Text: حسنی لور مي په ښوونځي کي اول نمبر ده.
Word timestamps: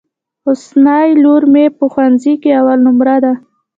حسنی 0.45 1.07
لور 1.23 1.43
مي 1.53 1.65
په 1.77 1.83
ښوونځي 1.91 2.33
کي 2.41 2.49
اول 2.59 2.79
نمبر 2.87 3.07
ده. 3.23 3.33